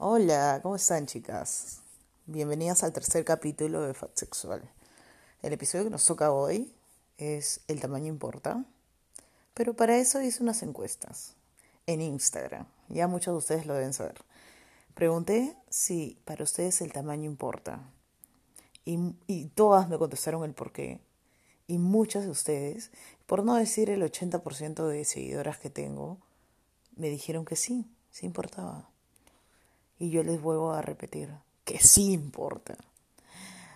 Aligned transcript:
Hola, 0.00 0.60
¿cómo 0.62 0.76
están 0.76 1.06
chicas? 1.06 1.80
Bienvenidas 2.26 2.84
al 2.84 2.92
tercer 2.92 3.24
capítulo 3.24 3.82
de 3.82 3.94
Fat 3.94 4.16
Sexual. 4.16 4.62
El 5.42 5.52
episodio 5.52 5.86
que 5.86 5.90
nos 5.90 6.04
toca 6.04 6.30
hoy 6.30 6.72
es 7.16 7.62
El 7.66 7.80
tamaño 7.80 8.06
importa, 8.06 8.64
pero 9.54 9.74
para 9.74 9.96
eso 9.96 10.22
hice 10.22 10.40
unas 10.40 10.62
encuestas 10.62 11.34
en 11.88 12.00
Instagram. 12.00 12.64
Ya 12.88 13.08
muchos 13.08 13.34
de 13.34 13.38
ustedes 13.38 13.66
lo 13.66 13.74
deben 13.74 13.92
saber. 13.92 14.22
Pregunté 14.94 15.56
si 15.68 16.16
para 16.24 16.44
ustedes 16.44 16.80
el 16.80 16.92
tamaño 16.92 17.24
importa 17.24 17.80
y, 18.84 19.00
y 19.26 19.46
todas 19.46 19.88
me 19.88 19.98
contestaron 19.98 20.44
el 20.44 20.54
por 20.54 20.70
qué. 20.70 21.00
Y 21.66 21.78
muchas 21.78 22.22
de 22.22 22.30
ustedes, 22.30 22.92
por 23.26 23.42
no 23.42 23.56
decir 23.56 23.90
el 23.90 24.04
80% 24.04 24.86
de 24.86 25.04
seguidoras 25.04 25.58
que 25.58 25.70
tengo, 25.70 26.18
me 26.94 27.10
dijeron 27.10 27.44
que 27.44 27.56
sí, 27.56 27.90
sí 28.12 28.26
importaba. 28.26 28.88
Y 29.98 30.10
yo 30.10 30.22
les 30.22 30.40
vuelvo 30.40 30.72
a 30.72 30.82
repetir 30.82 31.30
que 31.64 31.78
sí 31.80 32.12
importa. 32.12 32.76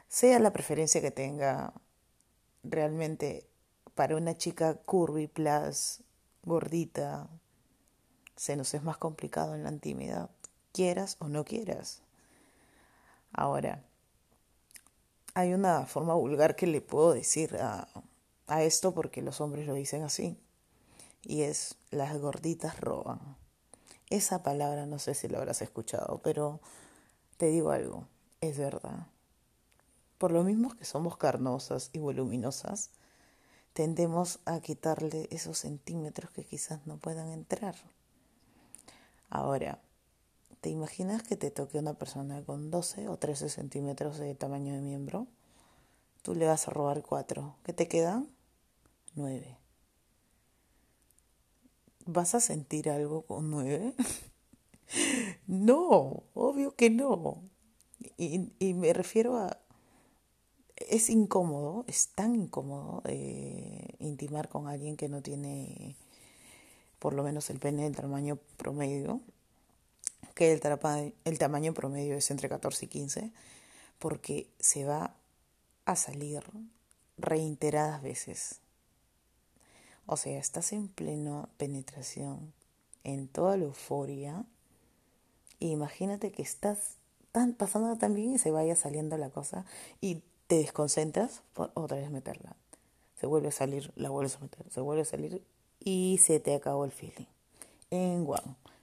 Sea 0.08 0.38
la 0.38 0.52
preferencia 0.52 1.00
que 1.00 1.10
tenga, 1.10 1.72
realmente 2.62 3.46
para 3.94 4.16
una 4.16 4.36
chica 4.36 4.74
curvy 4.74 5.26
plus, 5.26 6.00
gordita, 6.44 7.28
se 8.36 8.56
nos 8.56 8.74
es 8.74 8.82
más 8.82 8.96
complicado 8.96 9.54
en 9.54 9.64
la 9.64 9.70
intimidad, 9.70 10.30
quieras 10.72 11.16
o 11.20 11.28
no 11.28 11.44
quieras. 11.44 12.02
Ahora, 13.32 13.82
hay 15.34 15.54
una 15.54 15.86
forma 15.86 16.14
vulgar 16.14 16.56
que 16.56 16.66
le 16.66 16.80
puedo 16.80 17.12
decir 17.12 17.56
a, 17.56 17.88
a 18.46 18.62
esto 18.62 18.94
porque 18.94 19.22
los 19.22 19.40
hombres 19.40 19.66
lo 19.66 19.74
dicen 19.74 20.02
así, 20.02 20.36
y 21.22 21.42
es 21.42 21.76
las 21.90 22.18
gorditas 22.18 22.80
roban. 22.80 23.36
Esa 24.12 24.42
palabra 24.42 24.84
no 24.84 24.98
sé 24.98 25.14
si 25.14 25.26
lo 25.26 25.38
habrás 25.38 25.62
escuchado, 25.62 26.20
pero 26.22 26.60
te 27.38 27.46
digo 27.46 27.70
algo, 27.70 28.08
es 28.42 28.58
verdad. 28.58 29.06
Por 30.18 30.32
lo 30.32 30.44
mismo 30.44 30.76
que 30.76 30.84
somos 30.84 31.16
carnosas 31.16 31.88
y 31.94 31.98
voluminosas, 31.98 32.90
tendemos 33.72 34.40
a 34.44 34.60
quitarle 34.60 35.28
esos 35.30 35.56
centímetros 35.56 36.30
que 36.30 36.44
quizás 36.44 36.86
no 36.86 36.98
puedan 36.98 37.30
entrar. 37.30 37.74
Ahora, 39.30 39.80
¿te 40.60 40.68
imaginas 40.68 41.22
que 41.22 41.36
te 41.36 41.50
toque 41.50 41.78
una 41.78 41.94
persona 41.94 42.44
con 42.44 42.70
12 42.70 43.08
o 43.08 43.16
13 43.16 43.48
centímetros 43.48 44.18
de 44.18 44.34
tamaño 44.34 44.74
de 44.74 44.82
miembro? 44.82 45.26
Tú 46.20 46.34
le 46.34 46.46
vas 46.46 46.68
a 46.68 46.70
robar 46.70 47.00
4. 47.00 47.56
¿Qué 47.64 47.72
te 47.72 47.88
quedan? 47.88 48.28
9. 49.14 49.61
¿Vas 52.06 52.34
a 52.34 52.40
sentir 52.40 52.90
algo 52.90 53.22
con 53.22 53.50
9? 53.50 53.94
no, 55.46 56.24
obvio 56.34 56.74
que 56.74 56.90
no. 56.90 57.42
Y, 58.16 58.52
y, 58.58 58.74
me 58.74 58.92
refiero 58.92 59.36
a... 59.36 59.58
Es 60.76 61.10
incómodo, 61.10 61.84
es 61.86 62.08
tan 62.08 62.34
incómodo 62.34 63.02
eh, 63.04 63.94
intimar 64.00 64.48
con 64.48 64.66
alguien 64.66 64.96
que 64.96 65.08
no 65.08 65.22
tiene 65.22 65.96
por 67.02 67.14
lo 67.14 67.24
menos 67.24 67.50
el 67.50 67.58
pene 67.58 67.82
del 67.82 67.96
tamaño 67.96 68.38
promedio, 68.56 69.20
que 70.36 70.52
el, 70.52 70.60
el 71.24 71.38
tamaño 71.38 71.74
promedio 71.74 72.14
es 72.14 72.30
entre 72.30 72.48
14 72.48 72.84
y 72.84 72.88
15, 72.88 73.32
porque 73.98 74.46
se 74.60 74.84
va 74.84 75.16
a 75.84 75.96
salir 75.96 76.44
reiteradas 77.18 78.02
veces. 78.02 78.60
O 80.06 80.16
sea, 80.16 80.38
estás 80.38 80.72
en 80.72 80.88
pleno 80.88 81.48
penetración, 81.56 82.52
en 83.04 83.28
toda 83.28 83.56
la 83.56 83.64
euforia, 83.64 84.44
y 85.58 85.70
imagínate 85.70 86.32
que 86.32 86.42
estás 86.42 86.96
tan, 87.30 87.54
pasando 87.54 87.96
tan 87.96 88.14
bien 88.14 88.34
y 88.34 88.38
se 88.38 88.50
vaya 88.50 88.74
saliendo 88.74 89.16
la 89.16 89.30
cosa 89.30 89.64
y 90.00 90.22
te 90.48 90.56
desconcentras 90.56 91.42
por 91.54 91.70
otra 91.74 91.98
vez 91.98 92.10
meterla. 92.10 92.56
Se 93.20 93.26
vuelve 93.26 93.48
a 93.48 93.52
salir, 93.52 93.92
la 93.94 94.10
vuelves 94.10 94.36
a 94.36 94.40
meter, 94.40 94.66
se 94.70 94.80
vuelve 94.80 95.02
a 95.02 95.04
salir 95.04 95.40
y 95.78 96.18
se 96.22 96.40
te 96.40 96.54
acabó 96.54 96.84
el 96.84 96.90
feeling. 96.90 97.26
En 97.90 98.24
guau. 98.24 98.42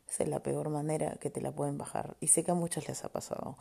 Esa 0.09 0.23
es 0.23 0.29
la 0.29 0.41
peor 0.41 0.69
manera 0.69 1.17
que 1.17 1.29
te 1.29 1.41
la 1.41 1.51
pueden 1.51 1.77
bajar. 1.77 2.15
Y 2.19 2.27
sé 2.27 2.43
que 2.43 2.51
a 2.51 2.55
muchas 2.55 2.87
les 2.87 3.03
ha 3.03 3.09
pasado. 3.09 3.57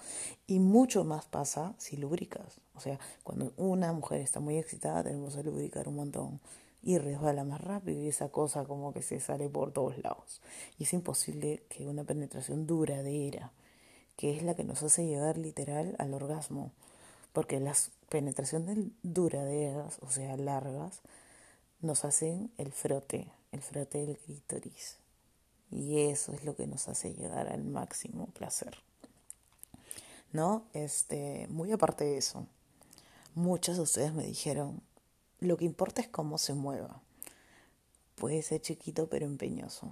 Y 0.47 0.61
mucho 0.61 1.05
más 1.05 1.27
pasa 1.27 1.75
si 1.77 1.97
lubricas. 1.97 2.61
O 2.75 2.81
sea, 2.81 2.99
cuando 3.23 3.53
una 3.57 3.93
mujer 3.93 4.21
está 4.21 4.41
muy 4.41 4.57
excitada, 4.57 5.03
tenemos 5.03 5.37
que 5.37 5.43
lubricar 5.43 5.89
un 5.89 5.97
montón. 5.97 6.41
Y 6.83 6.99
resbala 6.99 7.45
más 7.45 7.61
rápido 7.61 8.03
y 8.03 8.09
esa 8.09 8.29
cosa 8.29 8.65
como 8.65 8.93
que 8.93 9.03
se 9.03 9.21
sale 9.21 9.49
por 9.49 9.73
todos 9.73 9.99
lados. 9.99 10.41
Y 10.79 10.85
es 10.85 10.93
imposible 10.93 11.63
que 11.69 11.87
una 11.87 12.05
penetración 12.05 12.67
duradera, 12.67 13.53
que 14.17 14.37
es 14.37 14.43
la 14.43 14.55
que 14.55 14.65
nos 14.65 14.83
hace 14.83 15.07
llegar 15.07 15.39
literal 15.39 15.97
al 15.99 16.15
orgasmo. 16.15 16.73
Porque 17.33 17.61
las 17.61 17.91
penetraciones 18.09 18.79
duraderas, 19.03 19.99
o 20.01 20.11
sea, 20.11 20.37
largas, 20.37 21.03
nos 21.81 22.05
hacen 22.05 22.51
el 22.59 22.73
frote, 22.73 23.31
el 23.53 23.63
frote 23.63 23.99
del 23.99 24.17
clítoris. 24.19 24.97
Y 25.71 26.01
eso 26.01 26.33
es 26.33 26.45
lo 26.45 26.57
que 26.57 26.67
nos 26.67 26.89
hace 26.89 27.15
llegar 27.15 27.53
al 27.53 27.65
máximo 27.65 28.27
placer. 28.29 28.79
¿No? 30.33 30.65
Este, 30.73 31.47
muy 31.49 31.73
aparte 31.73 32.05
de 32.05 32.19
eso, 32.19 32.47
muchas 33.35 33.77
de 33.77 33.83
ustedes 33.83 34.13
me 34.13 34.25
dijeron, 34.25 34.83
lo 35.41 35.57
que 35.57 35.65
importa 35.65 36.01
es 36.01 36.09
cómo 36.09 36.39
se 36.39 36.55
mueva. 36.55 37.01
Puede 38.17 38.43
ser 38.43 38.61
chiquito 38.61 39.09
pero 39.09 39.27
empeñoso. 39.27 39.91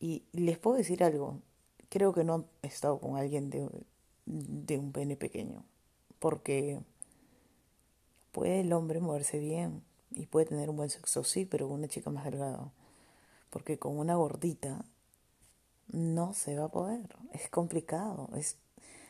Y 0.00 0.24
les 0.32 0.58
puedo 0.58 0.76
decir 0.76 1.02
algo, 1.02 1.40
creo 1.88 2.12
que 2.12 2.24
no 2.24 2.44
he 2.62 2.66
estado 2.66 2.98
con 2.98 3.16
alguien 3.16 3.48
de, 3.48 3.68
de 4.26 4.78
un 4.78 4.92
pene 4.92 5.16
pequeño, 5.16 5.64
porque 6.18 6.80
puede 8.32 8.60
el 8.60 8.72
hombre 8.72 9.00
moverse 9.00 9.38
bien 9.38 9.82
y 10.10 10.26
puede 10.26 10.46
tener 10.46 10.68
un 10.68 10.76
buen 10.76 10.90
sexo, 10.90 11.24
sí, 11.24 11.46
pero 11.46 11.68
con 11.68 11.78
una 11.78 11.88
chica 11.88 12.10
más 12.10 12.24
delgada. 12.24 12.70
Porque 13.50 13.78
con 13.78 13.98
una 13.98 14.16
gordita 14.16 14.84
no 15.88 16.34
se 16.34 16.56
va 16.56 16.64
a 16.64 16.70
poder. 16.70 17.16
Es 17.32 17.48
complicado, 17.48 18.28
es 18.36 18.58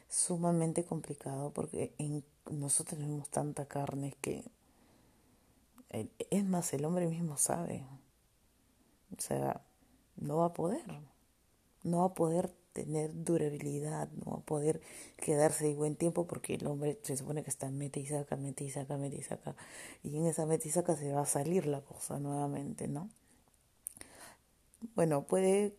sumamente 0.08 0.84
complicado 0.84 1.50
porque 1.52 1.94
en, 1.98 2.24
nosotros 2.50 2.98
tenemos 3.00 3.28
tanta 3.30 3.66
carne 3.66 4.16
que 4.20 4.44
es 6.30 6.44
más, 6.44 6.72
el 6.74 6.84
hombre 6.84 7.06
mismo 7.06 7.36
sabe. 7.36 7.84
O 9.16 9.20
sea, 9.20 9.60
no 10.16 10.38
va 10.38 10.46
a 10.46 10.52
poder. 10.52 10.84
No 11.82 11.98
va 11.98 12.06
a 12.06 12.14
poder 12.14 12.52
tener 12.72 13.12
durabilidad, 13.24 14.08
no 14.24 14.32
va 14.32 14.38
a 14.38 14.44
poder 14.44 14.80
quedarse 15.16 15.66
de 15.66 15.74
buen 15.74 15.94
tiempo 15.94 16.26
porque 16.26 16.54
el 16.54 16.66
hombre 16.66 16.98
se 17.02 17.16
supone 17.16 17.44
que 17.44 17.50
está 17.50 17.70
mete 17.70 18.00
y 18.00 18.06
saca, 18.06 18.36
mete 18.36 18.64
y. 18.64 18.72
Y 20.02 20.16
en 20.16 20.26
esa 20.26 20.46
mete 20.46 20.68
y 20.68 20.72
saca 20.72 20.96
se 20.96 21.12
va 21.12 21.22
a 21.22 21.26
salir 21.26 21.66
la 21.66 21.82
cosa 21.82 22.18
nuevamente, 22.18 22.88
¿no? 22.88 23.08
Bueno, 24.96 25.22
puede 25.24 25.76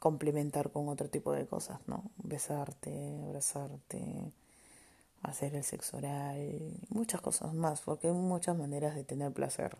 complementar 0.00 0.70
con 0.70 0.88
otro 0.88 1.08
tipo 1.08 1.32
de 1.32 1.46
cosas, 1.46 1.80
¿no? 1.86 2.10
Besarte, 2.22 3.20
abrazarte, 3.22 4.32
hacer 5.24 5.54
el 5.54 5.64
sexo 5.64 5.96
oral, 5.96 6.76
muchas 6.90 7.20
cosas 7.20 7.54
más, 7.54 7.80
porque 7.80 8.08
hay 8.08 8.12
muchas 8.12 8.56
maneras 8.56 8.94
de 8.94 9.04
tener 9.04 9.32
placer, 9.32 9.76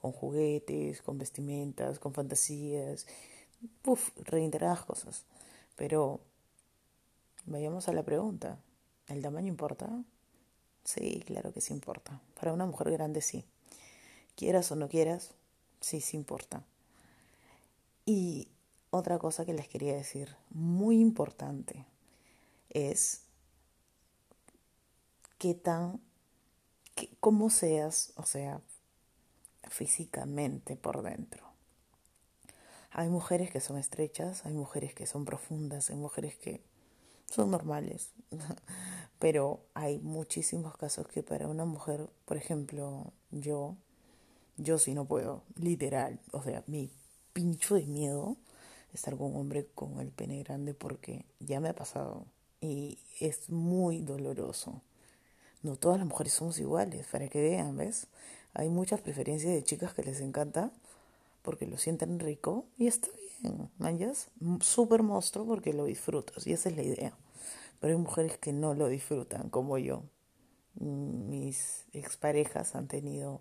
con 0.00 0.12
juguetes, 0.12 1.02
con 1.02 1.18
vestimentas, 1.18 1.98
con 1.98 2.12
fantasías, 2.12 3.06
uff, 3.86 4.10
reiteradas 4.18 4.84
cosas. 4.84 5.24
Pero 5.76 6.20
vayamos 7.46 7.88
a 7.88 7.92
la 7.92 8.02
pregunta. 8.02 8.58
¿El 9.06 9.22
tamaño 9.22 9.48
importa? 9.48 9.88
Sí, 10.84 11.22
claro 11.26 11.52
que 11.52 11.60
sí 11.60 11.72
importa. 11.72 12.20
Para 12.38 12.52
una 12.52 12.66
mujer 12.66 12.90
grande 12.90 13.20
sí. 13.20 13.44
Quieras 14.34 14.70
o 14.72 14.76
no 14.76 14.88
quieras, 14.88 15.34
sí, 15.80 16.00
sí 16.00 16.16
importa. 16.16 16.64
Y 18.04 18.48
otra 18.90 19.18
cosa 19.18 19.44
que 19.44 19.54
les 19.54 19.68
quería 19.68 19.94
decir, 19.94 20.34
muy 20.50 21.00
importante, 21.00 21.86
es 22.70 23.27
qué 25.38 25.54
tan, 25.54 26.00
cómo 27.20 27.50
seas, 27.50 28.12
o 28.16 28.24
sea, 28.24 28.60
físicamente 29.68 30.76
por 30.76 31.02
dentro. 31.02 31.46
Hay 32.90 33.08
mujeres 33.08 33.50
que 33.50 33.60
son 33.60 33.78
estrechas, 33.78 34.44
hay 34.46 34.54
mujeres 34.54 34.94
que 34.94 35.06
son 35.06 35.24
profundas, 35.24 35.90
hay 35.90 35.96
mujeres 35.96 36.36
que 36.36 36.62
son 37.30 37.50
normales, 37.50 38.10
pero 39.18 39.60
hay 39.74 39.98
muchísimos 39.98 40.76
casos 40.76 41.06
que 41.06 41.22
para 41.22 41.48
una 41.48 41.64
mujer, 41.64 42.08
por 42.24 42.36
ejemplo, 42.36 43.12
yo, 43.30 43.76
yo 44.56 44.78
sí 44.78 44.94
no 44.94 45.04
puedo, 45.04 45.42
literal, 45.56 46.18
o 46.32 46.42
sea, 46.42 46.64
mi 46.66 46.90
pincho 47.32 47.74
de 47.74 47.86
miedo 47.86 48.36
estar 48.92 49.16
con 49.16 49.32
un 49.32 49.36
hombre 49.36 49.66
con 49.74 50.00
el 50.00 50.10
pene 50.10 50.42
grande 50.42 50.74
porque 50.74 51.26
ya 51.40 51.60
me 51.60 51.68
ha 51.68 51.74
pasado 51.74 52.26
y 52.60 52.98
es 53.20 53.50
muy 53.50 54.00
doloroso. 54.00 54.82
No 55.62 55.76
todas 55.76 55.98
las 55.98 56.06
mujeres 56.06 56.32
somos 56.32 56.58
iguales, 56.58 57.06
para 57.10 57.28
que 57.28 57.40
vean, 57.40 57.76
¿ves? 57.76 58.06
Hay 58.54 58.68
muchas 58.68 59.00
preferencias 59.00 59.52
de 59.52 59.64
chicas 59.64 59.92
que 59.92 60.02
les 60.02 60.20
encanta 60.20 60.70
porque 61.42 61.66
lo 61.66 61.78
sienten 61.78 62.20
rico 62.20 62.66
y 62.76 62.86
está 62.86 63.08
bien, 63.42 63.70
manjas, 63.78 64.28
súper 64.60 65.02
monstruo 65.02 65.46
porque 65.46 65.72
lo 65.72 65.84
disfrutas 65.84 66.46
y 66.46 66.52
esa 66.52 66.68
es 66.68 66.76
la 66.76 66.82
idea. 66.82 67.12
Pero 67.80 67.94
hay 67.96 68.00
mujeres 68.00 68.38
que 68.38 68.52
no 68.52 68.74
lo 68.74 68.88
disfrutan, 68.88 69.50
como 69.50 69.78
yo. 69.78 70.02
Mis 70.74 71.86
exparejas 71.92 72.74
han 72.74 72.86
tenido 72.86 73.40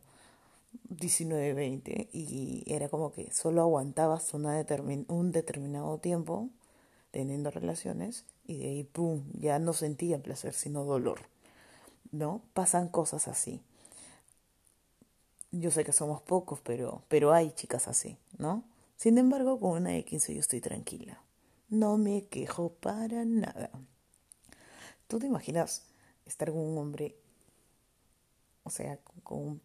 19, 0.90 1.54
20 1.54 2.10
y 2.12 2.64
era 2.68 2.90
como 2.90 3.12
que 3.12 3.32
solo 3.32 3.62
aguantabas 3.62 4.34
una 4.34 4.66
un 5.08 5.32
determinado 5.32 5.98
tiempo 6.00 6.50
teniendo 7.12 7.52
relaciones 7.52 8.26
y 8.46 8.58
de 8.58 8.66
ahí, 8.66 8.84
¡pum!, 8.84 9.24
ya 9.34 9.60
no 9.60 9.74
sentía 9.74 10.22
placer, 10.22 10.54
sino 10.54 10.84
dolor. 10.84 11.22
¿No? 12.12 12.42
Pasan 12.54 12.90
cosas 12.90 13.28
así. 13.28 13.62
Yo 15.52 15.72
sé 15.72 15.84
que 15.84 15.94
somos 15.94 16.22
pocos, 16.22 16.60
pero, 16.62 17.04
pero 17.08 17.34
hay 17.34 17.52
chicas 17.52 17.88
así, 17.88 18.18
¿no? 18.38 18.64
Sin 18.98 19.18
embargo, 19.18 19.60
con 19.60 19.72
una 19.72 19.92
de 19.92 20.04
15 20.04 20.34
yo 20.34 20.40
estoy 20.40 20.60
tranquila. 20.60 21.22
No 21.70 21.98
me 21.98 22.26
quejo 22.26 22.70
para 22.70 23.26
nada. 23.26 23.70
¿Tú 25.08 25.20
te 25.20 25.28
imaginas 25.28 25.84
estar 26.26 26.52
con 26.52 26.60
un 26.60 26.78
hombre, 26.78 27.16
o 28.64 28.70
sea, 28.70 29.00
con 29.24 29.40
un 29.40 29.62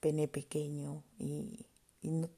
pene 0.00 0.28
pequeño 0.28 1.02
y, 1.18 1.66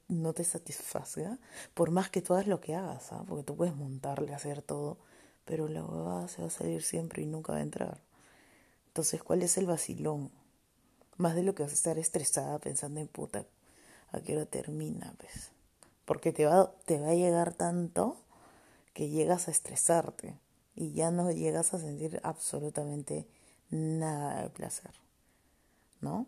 no, 0.08 0.32
te 0.32 0.42
satisfaga? 0.42 1.38
Por 1.74 1.90
más 1.90 2.10
que 2.10 2.22
tú 2.22 2.34
hagas 2.34 2.46
lo 2.46 2.60
que 2.60 2.74
hagas, 2.74 3.12
¿ah? 3.12 3.24
porque 3.28 3.44
tú 3.44 3.56
puedes 3.56 3.76
montarle, 3.76 4.34
hacer 4.34 4.62
todo, 4.62 4.98
pero 5.44 5.68
la 5.68 5.84
huevada 5.84 6.28
se 6.28 6.42
va 6.42 6.48
a 6.48 6.50
salir 6.50 6.82
siempre 6.82 7.22
y 7.22 7.26
nunca 7.26 7.52
va 7.52 7.58
a 7.58 7.62
entrar. 7.62 8.00
Entonces, 8.96 9.22
¿cuál 9.22 9.42
es 9.42 9.58
el 9.58 9.66
vacilón? 9.66 10.30
Más 11.18 11.34
de 11.34 11.42
lo 11.42 11.54
que 11.54 11.62
vas 11.62 11.72
a 11.72 11.74
estar 11.74 11.98
estresada 11.98 12.58
pensando 12.58 12.98
en 12.98 13.08
puta, 13.08 13.44
¿a 14.10 14.20
qué 14.20 14.34
hora 14.34 14.46
termina? 14.46 15.14
Pues? 15.18 15.50
Porque 16.06 16.32
te 16.32 16.46
va, 16.46 16.72
te 16.86 16.98
va 16.98 17.10
a 17.10 17.14
llegar 17.14 17.52
tanto 17.52 18.16
que 18.94 19.10
llegas 19.10 19.48
a 19.48 19.50
estresarte 19.50 20.38
y 20.74 20.94
ya 20.94 21.10
no 21.10 21.30
llegas 21.30 21.74
a 21.74 21.78
sentir 21.78 22.20
absolutamente 22.22 23.26
nada 23.68 24.44
de 24.44 24.48
placer, 24.48 24.92
¿no? 26.00 26.26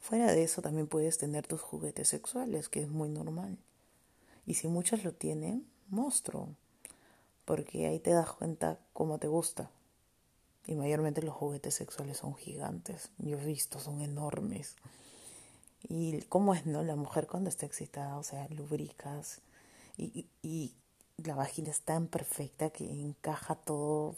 Fuera 0.00 0.30
de 0.30 0.42
eso 0.42 0.60
también 0.60 0.86
puedes 0.86 1.16
tener 1.16 1.46
tus 1.46 1.62
juguetes 1.62 2.10
sexuales, 2.10 2.68
que 2.68 2.82
es 2.82 2.90
muy 2.90 3.08
normal. 3.08 3.56
Y 4.44 4.52
si 4.52 4.68
muchos 4.68 5.02
lo 5.02 5.14
tienen, 5.14 5.66
monstruo, 5.88 6.50
porque 7.46 7.86
ahí 7.86 8.00
te 8.00 8.10
das 8.10 8.30
cuenta 8.32 8.78
cómo 8.92 9.18
te 9.18 9.28
gusta. 9.28 9.70
Y 10.66 10.74
mayormente 10.74 11.22
los 11.22 11.34
juguetes 11.34 11.74
sexuales 11.74 12.18
son 12.18 12.34
gigantes, 12.34 13.10
yo 13.18 13.38
he 13.38 13.44
visto, 13.44 13.78
son 13.78 14.00
enormes. 14.02 14.76
Y 15.88 16.22
cómo 16.22 16.54
es, 16.54 16.66
¿no? 16.66 16.82
La 16.82 16.96
mujer 16.96 17.28
cuando 17.28 17.48
está 17.48 17.66
excitada, 17.66 18.16
o 18.18 18.24
sea, 18.24 18.48
lubricas 18.48 19.40
y, 19.96 20.26
y 20.42 20.74
la 21.18 21.34
vagina 21.34 21.70
es 21.70 21.80
tan 21.80 22.08
perfecta 22.08 22.70
que 22.70 22.90
encaja 22.90 23.54
todo, 23.54 24.16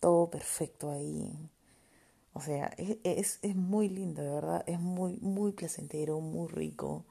todo 0.00 0.30
perfecto 0.30 0.90
ahí. 0.90 1.32
O 2.34 2.40
sea, 2.40 2.72
es, 2.76 3.38
es, 3.42 3.56
muy 3.56 3.88
lindo, 3.88 4.22
de 4.22 4.30
verdad, 4.30 4.64
es 4.66 4.78
muy, 4.78 5.16
muy 5.16 5.52
placentero, 5.52 6.20
muy 6.20 6.48
rico. 6.48 7.04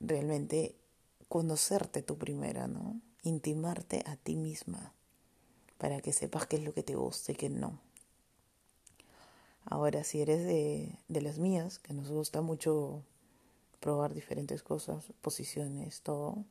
Realmente 0.00 0.76
conocerte 1.28 2.02
tu 2.02 2.16
primera, 2.16 2.66
¿no? 2.66 3.00
Intimarte 3.22 4.02
a 4.06 4.16
ti 4.16 4.36
misma 4.36 4.94
para 5.80 6.02
que 6.02 6.12
sepas 6.12 6.46
qué 6.46 6.56
es 6.56 6.62
lo 6.62 6.74
que 6.74 6.82
te 6.82 6.94
gusta 6.94 7.32
y 7.32 7.34
qué 7.34 7.48
no. 7.48 7.80
Ahora, 9.64 10.04
si 10.04 10.20
eres 10.20 10.44
de, 10.44 10.94
de 11.08 11.22
las 11.22 11.38
mías, 11.38 11.78
que 11.78 11.94
nos 11.94 12.10
gusta 12.10 12.42
mucho 12.42 13.02
probar 13.80 14.12
diferentes 14.12 14.62
cosas, 14.62 15.06
posiciones, 15.22 16.02
todo, 16.02 16.44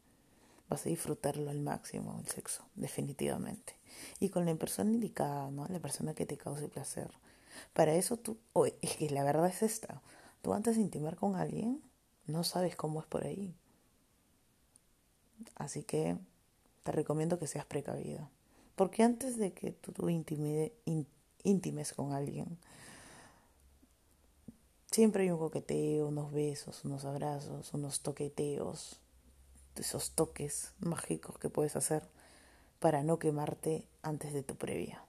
vas 0.67 0.83
a 0.85 0.89
disfrutarlo 0.89 1.51
al 1.51 1.59
máximo, 1.59 2.19
el 2.19 2.27
sexo, 2.27 2.63
definitivamente. 2.73 3.75
Y 4.19 4.29
con 4.29 4.47
la 4.47 4.55
persona 4.55 4.91
indicada, 4.91 5.51
¿no? 5.51 5.67
La 5.67 5.79
persona 5.79 6.15
que 6.15 6.25
te 6.25 6.37
cause 6.37 6.67
placer. 6.67 7.11
Para 7.73 7.93
eso 7.93 8.17
tú, 8.17 8.37
es 8.81 8.97
que 8.97 9.11
la 9.11 9.23
verdad 9.23 9.47
es 9.47 9.61
esta, 9.61 10.01
tú 10.41 10.53
antes 10.53 10.75
de 10.75 10.81
intimar 10.81 11.17
con 11.17 11.35
alguien, 11.35 11.83
no 12.25 12.43
sabes 12.43 12.75
cómo 12.75 12.99
es 12.99 13.05
por 13.05 13.25
ahí. 13.25 13.53
Así 15.55 15.83
que 15.83 16.17
te 16.83 16.91
recomiendo 16.91 17.37
que 17.37 17.45
seas 17.45 17.65
precavida. 17.65 18.27
Porque 18.79 19.03
antes 19.03 19.35
de 19.37 19.51
que 19.51 19.73
tú, 19.73 20.07
intimes 20.07 21.93
con 21.93 22.13
alguien, 22.13 22.57
siempre 24.89 25.23
hay 25.23 25.31
un 25.31 25.37
coqueteo, 25.37 26.07
unos 26.07 26.31
besos, 26.31 26.85
unos 26.85 27.03
abrazos, 27.03 27.73
unos 27.73 27.99
toqueteos, 27.99 29.01
esos 29.75 30.11
toques 30.11 30.71
mágicos 30.79 31.37
que 31.39 31.49
puedes 31.49 31.75
hacer 31.75 32.03
para 32.79 33.03
no 33.03 33.19
quemarte 33.19 33.85
antes 34.01 34.31
de 34.31 34.43
tu 34.43 34.55
previa. 34.55 35.03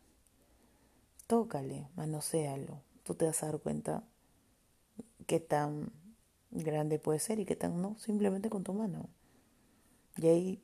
Tócale, 1.28 1.86
manoséalo. 1.94 2.82
Tú 3.04 3.14
te 3.14 3.26
vas 3.26 3.40
a 3.44 3.52
dar 3.52 3.60
cuenta 3.60 4.02
qué 5.28 5.38
tan 5.38 5.92
grande 6.50 6.98
puede 6.98 7.20
ser 7.20 7.38
y 7.38 7.44
qué 7.44 7.54
tan 7.54 7.80
no, 7.80 7.96
simplemente 8.00 8.50
con 8.50 8.64
tu 8.64 8.72
mano. 8.72 9.08
Y 10.16 10.26
ahí, 10.26 10.60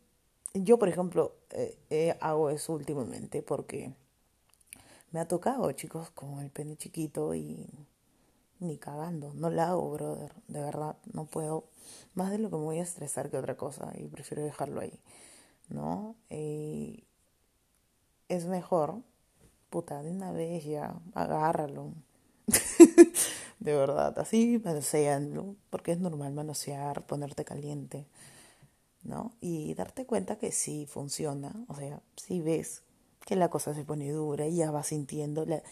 yo 0.65 0.79
por 0.79 0.89
ejemplo, 0.89 1.35
eh, 1.51 1.77
eh, 1.91 2.17
hago 2.21 2.51
eso 2.51 2.73
últimamente 2.73 3.43
porque 3.43 3.93
me 5.13 5.21
ha 5.21 5.29
tocado, 5.29 5.71
chicos, 5.73 6.11
con 6.11 6.41
el 6.41 6.51
pene 6.51 6.77
chiquito 6.77 7.35
y 7.35 7.67
ni 8.61 8.79
cagando. 8.79 9.33
No 9.35 9.51
la 9.51 9.71
hago, 9.71 9.91
brother. 9.91 10.33
De 10.49 10.61
verdad, 10.61 10.97
no 11.13 11.27
puedo. 11.27 11.65
Más 12.15 12.31
de 12.31 12.39
lo 12.39 12.51
que 12.51 12.57
me 12.57 12.63
voy 12.63 12.79
a 12.79 12.83
estresar 12.83 13.31
que 13.31 13.39
otra 13.39 13.57
cosa. 13.57 13.93
Y 13.97 14.09
prefiero 14.09 14.43
dejarlo 14.43 14.81
ahí. 14.81 14.99
¿No? 15.69 16.17
Y 16.31 17.05
es 18.29 18.47
mejor, 18.47 19.03
puta, 19.71 20.03
de 20.03 20.11
una 20.11 20.33
vez 20.33 20.65
ya, 20.65 21.01
agárralo. 21.15 21.93
de 23.61 23.75
verdad, 23.75 24.19
así 24.19 24.61
manoseanlo. 24.65 25.57
Porque 25.71 25.93
es 25.93 25.99
normal 25.99 26.33
manosear, 26.33 27.07
ponerte 27.07 27.45
caliente. 27.45 28.07
¿No? 29.07 29.33
Y 29.41 29.75
darte 29.75 30.05
cuenta 30.05 30.37
que 30.37 30.51
sí 30.51 30.87
funciona. 30.87 31.55
O 31.69 31.75
sea, 31.77 32.01
si 32.17 32.41
ves 32.41 32.83
que 33.25 33.37
la 33.37 33.49
cosa 33.49 33.73
se 33.73 33.85
pone 33.85 34.11
dura 34.11 34.47
y 34.47 34.57
ya 34.57 34.71
vas 34.71 34.89
sintiendo 34.89 35.45
la, 35.47 35.63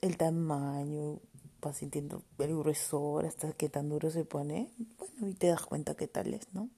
el 0.00 0.16
tamaño, 0.16 1.18
vas 1.60 1.78
sintiendo 1.78 2.22
el 2.38 2.56
gruesor, 2.56 3.26
hasta 3.26 3.52
qué 3.52 3.68
tan 3.68 3.88
duro 3.88 4.10
se 4.10 4.24
pone, 4.24 4.70
bueno, 4.98 5.28
y 5.28 5.34
te 5.34 5.48
das 5.48 5.62
cuenta 5.62 5.94
qué 5.94 6.06
tal 6.06 6.34
es, 6.34 6.52
¿no? 6.52 6.68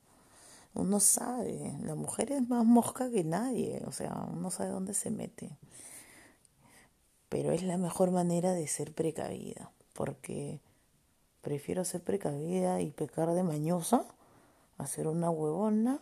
Uno 0.75 1.00
sabe, 1.00 1.73
la 1.83 1.94
mujer 1.94 2.33
es 2.33 2.49
más 2.49 2.65
mosca 2.65 3.11
que 3.11 3.25
nadie, 3.25 3.83
o 3.87 3.93
sea, 3.93 4.26
uno 4.31 4.50
sabe 4.50 4.71
dónde 4.71 4.95
se 4.95 5.11
mete. 5.11 5.57
Pero 7.28 7.50
es 7.52 7.62
la 7.62 7.78
mejor 7.78 8.11
manera 8.11 8.52
de 8.52 8.69
ser 8.69 8.93
precavida, 8.93 9.71
porque 9.95 10.61
prefiero 11.40 11.85
ser 11.85 12.02
precavida 12.02 12.81
y 12.81 12.90
pecar 12.90 13.33
de 13.33 13.43
mañosa 13.43 14.05
a 14.78 14.87
ser 14.87 15.09
una 15.09 15.30
huevona 15.30 16.00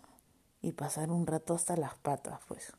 y 0.62 0.72
pasar 0.72 1.10
un 1.10 1.26
rato 1.26 1.54
hasta 1.54 1.76
las 1.76 1.94
patas, 1.96 2.40
pues 2.48 2.72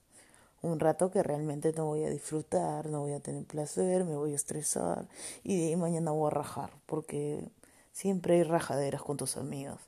un 0.62 0.80
rato 0.80 1.12
que 1.12 1.22
realmente 1.22 1.72
no 1.74 1.86
voy 1.86 2.04
a 2.04 2.10
disfrutar, 2.10 2.88
no 2.88 3.02
voy 3.02 3.14
a 3.14 3.20
tener 3.20 3.46
placer, 3.46 4.04
me 4.04 4.16
voy 4.16 4.34
a 4.34 4.36
estresar 4.36 5.08
y 5.44 5.58
de 5.58 5.68
ahí 5.68 5.76
mañana 5.76 6.12
voy 6.12 6.28
a 6.28 6.32
rajar, 6.32 6.72
porque 6.86 7.48
siempre 7.92 8.36
hay 8.36 8.44
rajaderas 8.44 9.02
con 9.04 9.18
tus 9.18 9.38
amigos. 9.38 9.80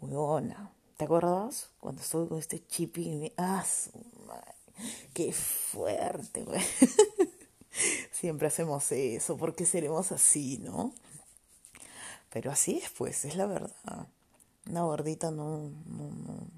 Huevona, 0.00 0.72
¿te 0.98 1.04
acuerdas? 1.04 1.70
Cuando 1.80 2.02
estuve 2.02 2.28
con 2.28 2.38
este 2.38 2.64
chipi 2.66 3.08
y 3.08 3.16
me... 3.16 3.32
¡Ah, 3.38 3.64
¡Qué 5.14 5.32
fuerte, 5.32 6.42
güey! 6.42 6.60
siempre 8.12 8.48
hacemos 8.48 8.92
eso, 8.92 9.36
porque 9.38 9.64
seremos 9.64 10.12
así, 10.12 10.58
¿no? 10.58 10.92
Pero 12.30 12.50
así 12.50 12.78
es, 12.78 12.90
pues, 12.90 13.24
es 13.24 13.36
la 13.36 13.46
verdad. 13.46 14.06
Una 14.68 14.82
gordita 14.82 15.30
no, 15.30 15.70
no, 15.86 16.10
no. 16.10 16.48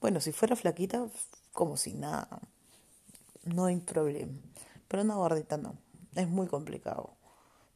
Bueno, 0.00 0.20
si 0.20 0.32
fuera 0.32 0.56
flaquita, 0.56 1.06
como 1.52 1.76
si 1.76 1.94
nada 1.94 2.40
no 3.44 3.66
hay 3.66 3.78
problema. 3.78 4.32
Pero 4.88 5.02
una 5.02 5.16
gordita 5.16 5.56
no, 5.56 5.74
es 6.14 6.28
muy 6.28 6.46
complicado. 6.46 7.10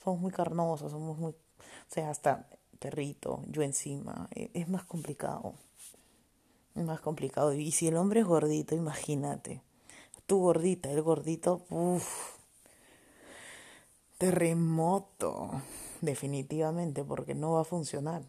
Somos 0.03 0.21
muy 0.21 0.33
carnosos, 0.33 0.93
somos 0.93 1.19
muy... 1.19 1.33
O 1.33 1.89
sea, 1.89 2.11
hasta 2.11 2.49
perrito, 2.79 3.43
yo 3.49 3.63
encima, 3.63 4.29
e, 4.35 4.51
es 4.55 4.69
más 4.69 4.85
complicado. 4.85 5.55
Es 6.75 6.85
más 6.85 7.01
complicado. 7.01 7.53
Y 7.55 7.73
si 7.73 7.89
el 7.89 7.97
hombre 7.97 8.21
es 8.21 8.27
gordito, 8.27 8.75
imagínate. 8.75 9.63
Tú 10.27 10.41
gordita, 10.41 10.91
el 10.91 11.03
gordito, 11.03 11.65
uff. 11.71 12.37
Terremoto. 14.19 15.51
Definitivamente, 16.03 17.05
porque 17.05 17.35
no 17.35 17.53
va 17.53 17.63
a 17.63 17.65
funcionar. 17.65 18.23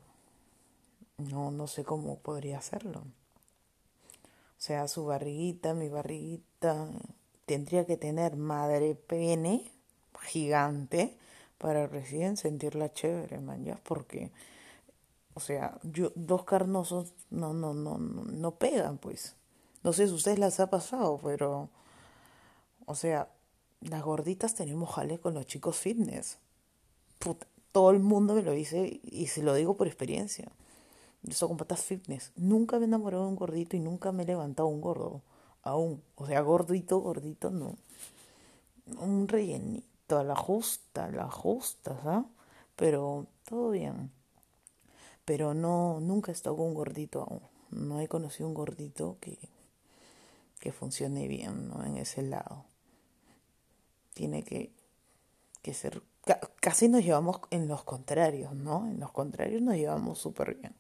No, 1.18 1.52
no 1.52 1.68
sé 1.68 1.84
cómo 1.84 2.20
podría 2.20 2.58
hacerlo. 2.60 3.00
O 3.02 4.60
sea, 4.60 4.88
su 4.88 5.06
barriguita, 5.06 5.74
mi 5.74 5.90
barriguita, 5.90 6.90
tendría 7.46 7.86
que 7.86 7.98
tener 7.98 8.36
madre 8.36 8.96
pene 8.96 9.72
gigante 10.22 11.18
para 11.58 11.88
recién 11.88 12.38
sentirla 12.38 12.94
chévere, 12.94 13.40
man, 13.40 13.64
ya, 13.66 13.80
porque 13.84 14.32
O 15.36 15.40
sea, 15.40 15.80
yo, 15.84 16.12
dos 16.16 16.44
carnosos 16.46 17.14
no, 17.30 17.54
no, 17.54 17.74
no, 17.74 17.98
no, 18.00 18.52
pegan, 18.56 18.98
pues. 18.98 19.36
No 19.84 19.94
sé 19.94 20.08
si 20.08 20.12
a 20.14 20.16
ustedes 20.16 20.40
las 20.40 20.60
ha 20.60 20.70
pasado, 20.70 21.20
pero, 21.24 21.70
o 22.86 22.96
sea, 22.96 23.30
las 23.82 24.04
gorditas 24.04 24.56
tenemos 24.56 24.90
jale 24.96 25.20
con 25.20 25.34
los 25.36 25.46
chicos 25.46 25.78
fitness. 25.78 26.38
Puta, 27.20 27.48
todo 27.72 27.92
el 27.92 28.00
mundo 28.00 28.36
me 28.36 28.44
lo 28.44 28.52
dice 28.54 29.00
y 29.04 29.28
se 29.28 29.44
lo 29.44 29.54
digo 29.54 29.76
por 29.78 29.88
experiencia. 29.88 30.52
Yo 31.28 31.34
soy 31.34 31.50
con 31.50 31.58
patas 31.58 31.84
fitness. 31.84 32.32
Nunca 32.38 32.78
me 32.78 32.86
he 32.86 32.88
enamorado 32.88 33.24
de 33.24 33.30
un 33.30 33.36
gordito 33.36 33.76
y 33.76 33.82
nunca 33.82 34.14
me 34.14 34.24
he 34.24 34.26
levantado 34.26 34.70
un 34.70 34.80
gordo. 34.80 35.22
Aún. 35.62 36.02
O 36.16 36.26
sea, 36.26 36.40
gordito, 36.42 37.00
gordito, 37.00 37.52
no. 37.52 37.76
Un 39.00 39.28
rellenito, 39.28 40.18
a 40.18 40.24
la 40.24 40.38
justa, 40.38 41.12
la 41.12 41.30
justa, 41.30 42.00
¿sabes? 42.02 42.26
Pero 42.78 43.28
todo 43.44 43.72
bien. 43.72 44.10
Pero 45.26 45.54
no, 45.54 46.00
nunca 46.00 46.32
he 46.32 46.34
estado 46.34 46.56
con 46.56 46.68
un 46.68 46.74
gordito 46.74 47.22
aún. 47.24 47.42
No 47.72 48.00
he 48.00 48.08
conocido 48.08 48.48
un 48.48 48.54
gordito 48.54 49.18
que, 49.20 49.38
que 50.62 50.72
funcione 50.72 51.28
bien, 51.28 51.68
¿no? 51.68 51.84
En 51.84 51.98
ese 51.98 52.22
lado. 52.22 52.64
Tiene 54.14 54.44
que, 54.44 54.72
que 55.62 55.74
ser 55.74 56.02
casi 56.60 56.88
nos 56.88 57.04
llevamos 57.04 57.40
en 57.50 57.68
los 57.68 57.84
contrarios, 57.84 58.54
¿no? 58.54 58.88
En 58.88 59.00
los 59.00 59.12
contrarios 59.12 59.62
nos 59.62 59.76
llevamos 59.76 60.20
súper 60.20 60.56
bien. 60.56 60.74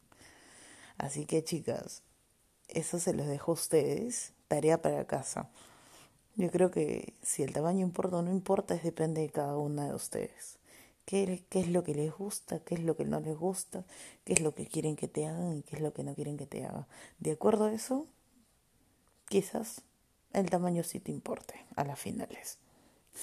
Así 0.97 1.25
que 1.25 1.43
chicas, 1.43 2.03
eso 2.67 2.99
se 2.99 3.13
los 3.13 3.27
dejo 3.27 3.51
a 3.51 3.55
ustedes, 3.55 4.33
tarea 4.47 4.81
para 4.81 5.05
casa. 5.05 5.49
Yo 6.35 6.51
creo 6.51 6.71
que 6.71 7.13
si 7.23 7.43
el 7.43 7.53
tamaño 7.53 7.85
importa 7.85 8.17
o 8.17 8.21
no 8.21 8.31
importa, 8.31 8.75
es 8.75 8.83
depende 8.83 9.21
de 9.21 9.29
cada 9.29 9.57
una 9.57 9.87
de 9.87 9.95
ustedes. 9.95 10.57
¿Qué, 11.05 11.43
¿Qué 11.49 11.61
es 11.61 11.69
lo 11.69 11.83
que 11.83 11.95
les 11.95 12.13
gusta? 12.13 12.59
¿Qué 12.59 12.75
es 12.75 12.81
lo 12.81 12.95
que 12.95 13.05
no 13.05 13.19
les 13.19 13.37
gusta? 13.37 13.85
¿Qué 14.25 14.33
es 14.33 14.41
lo 14.41 14.53
que 14.53 14.67
quieren 14.67 14.95
que 14.95 15.07
te 15.07 15.25
hagan 15.25 15.57
y 15.57 15.61
qué 15.63 15.77
es 15.77 15.81
lo 15.81 15.93
que 15.93 16.03
no 16.03 16.13
quieren 16.13 16.37
que 16.37 16.45
te 16.45 16.65
hagan? 16.65 16.85
De 17.19 17.31
acuerdo 17.31 17.65
a 17.65 17.73
eso, 17.73 18.05
quizás 19.29 19.81
el 20.33 20.49
tamaño 20.49 20.83
sí 20.83 20.99
te 20.99 21.11
importe 21.11 21.65
a 21.75 21.83
las 21.83 21.99
finales. 21.99 22.59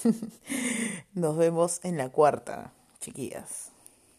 Nos 1.13 1.37
vemos 1.37 1.79
en 1.83 1.97
la 1.97 2.09
cuarta, 2.09 2.73
chiquillas. 2.99 3.74